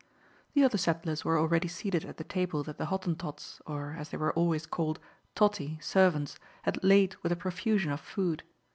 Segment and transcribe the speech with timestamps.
[0.55, 4.17] The other settlers were already seated at the table that the Hottentots or, as they
[4.17, 4.97] were always called,
[5.35, 8.41] "tottie" servants, had laid with a profusion of food.